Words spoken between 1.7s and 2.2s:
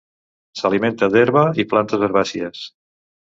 plantes